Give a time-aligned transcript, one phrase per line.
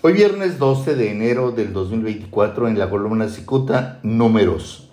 [0.00, 4.90] Hoy viernes 12 de enero del 2024 en la columna Cicuta, números.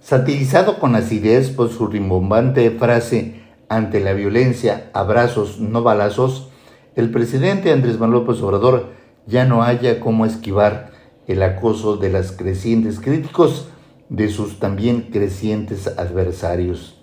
[0.00, 6.48] Satirizado con acidez por su rimbombante frase ante la violencia, abrazos, no balazos,
[6.96, 8.86] el presidente Andrés Manuel López Obrador
[9.28, 10.90] ya no haya cómo esquivar
[11.28, 13.68] el acoso de las crecientes críticos
[14.08, 17.00] de sus también crecientes adversarios.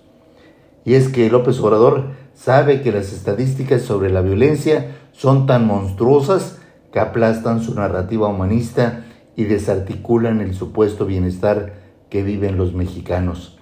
[0.84, 6.55] Y es que López Obrador sabe que las estadísticas sobre la violencia son tan monstruosas
[6.96, 9.04] que aplastan su narrativa humanista
[9.36, 11.74] y desarticulan el supuesto bienestar
[12.08, 13.58] que viven los mexicanos.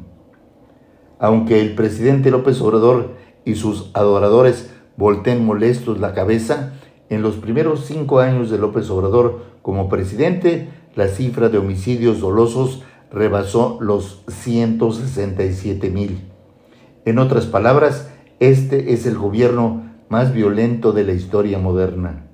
[1.18, 6.74] Aunque el presidente López Obrador y sus adoradores volteen molestos la cabeza,
[7.08, 12.84] en los primeros cinco años de López Obrador como presidente, la cifra de homicidios dolosos
[13.10, 16.30] rebasó los 167 mil.
[17.04, 22.28] En otras palabras, este es el gobierno más violento de la historia moderna.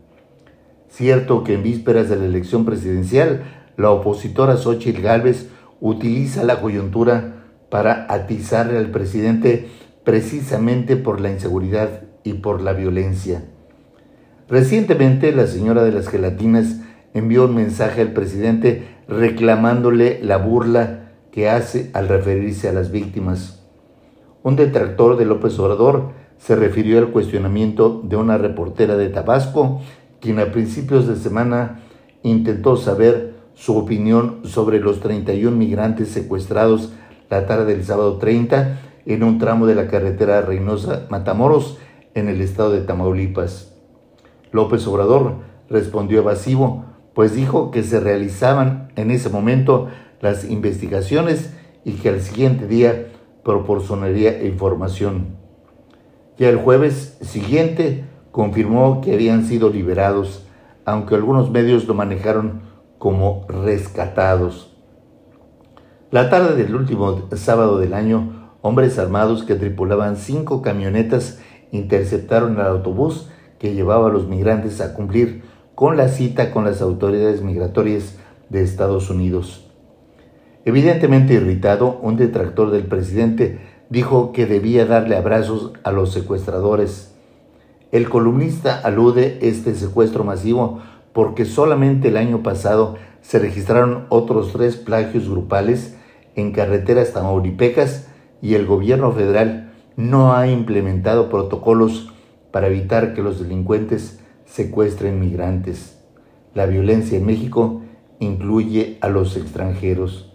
[0.91, 3.45] Cierto que en vísperas de la elección presidencial,
[3.77, 5.49] la opositora Xochitl Gálvez
[5.81, 9.69] utiliza la coyuntura para atizarle al presidente
[10.05, 13.45] precisamente por la inseguridad y por la violencia.
[14.49, 16.81] Recientemente, la señora de las gelatinas
[17.15, 23.63] envió un mensaje al presidente reclamándole la burla que hace al referirse a las víctimas.
[24.43, 29.81] Un detractor de López Obrador se refirió al cuestionamiento de una reportera de Tabasco
[30.21, 31.81] quien a principios de semana
[32.23, 36.93] intentó saber su opinión sobre los 31 migrantes secuestrados
[37.29, 41.79] la tarde del sábado 30 en un tramo de la carretera Reynosa-Matamoros
[42.15, 43.73] en el estado de Tamaulipas.
[44.53, 45.37] López Obrador
[45.69, 49.89] respondió evasivo, pues dijo que se realizaban en ese momento
[50.21, 51.55] las investigaciones
[51.85, 53.07] y que al siguiente día
[53.45, 55.37] proporcionaría información.
[56.37, 60.47] Ya el jueves siguiente confirmó que habían sido liberados,
[60.85, 62.63] aunque algunos medios lo manejaron
[62.99, 64.77] como rescatados.
[66.11, 71.41] La tarde del último sábado del año, hombres armados que tripulaban cinco camionetas
[71.73, 75.43] interceptaron el autobús que llevaba a los migrantes a cumplir
[75.75, 78.19] con la cita con las autoridades migratorias
[78.49, 79.71] de Estados Unidos.
[80.65, 87.10] Evidentemente irritado, un detractor del presidente dijo que debía darle abrazos a los secuestradores
[87.93, 90.81] el columnista alude este secuestro masivo
[91.13, 95.97] porque solamente el año pasado se registraron otros tres plagios grupales
[96.37, 98.09] en carreteras tamaulipecas
[98.41, 102.13] y el gobierno federal no ha implementado protocolos
[102.51, 105.99] para evitar que los delincuentes secuestren migrantes.
[106.55, 107.83] La violencia en México
[108.19, 110.33] incluye a los extranjeros.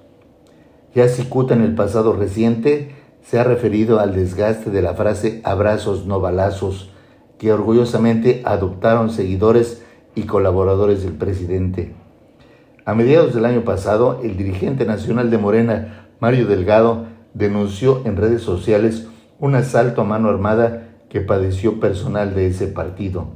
[0.94, 6.06] Ya Cicuta en el pasado reciente se ha referido al desgaste de la frase abrazos
[6.06, 6.92] no balazos,
[7.38, 9.84] que orgullosamente adoptaron seguidores
[10.16, 11.94] y colaboradores del presidente.
[12.86, 18.42] A mediados del año pasado, el dirigente nacional de Morena, Mario Delgado, denunció en redes
[18.42, 19.08] sociales
[19.40, 23.28] un asalto a mano armada que padeció personal de ese partido.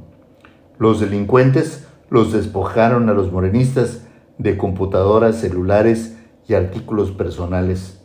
[0.78, 4.06] Los delincuentes los despojaron a los morenistas
[4.38, 6.16] de computadoras, celulares
[6.48, 8.00] y artículos personales.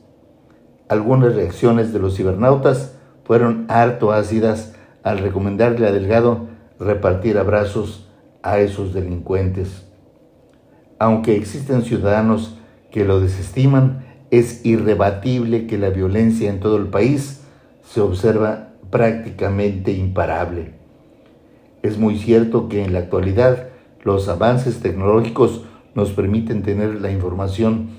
[0.89, 4.74] Algunas reacciones de los cibernautas fueron harto ácidas
[5.05, 6.47] al recomendarle a Delgado
[6.79, 8.09] repartir abrazos
[8.41, 9.85] a esos delincuentes.
[10.97, 12.57] Aunque existen ciudadanos
[12.91, 17.43] que lo desestiman, es irrebatible que la violencia en todo el país
[17.87, 20.73] se observa prácticamente imparable.
[21.83, 23.67] Es muy cierto que en la actualidad
[24.03, 27.89] los avances tecnológicos nos permiten tener la información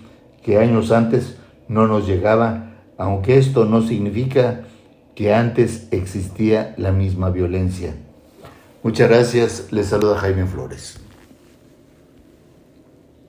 [0.42, 1.38] que años antes
[1.68, 4.64] no nos llegaba, aunque esto no significa
[5.16, 7.94] que antes existía la misma violencia.
[8.82, 11.05] Muchas gracias, les saluda Jaime Flores.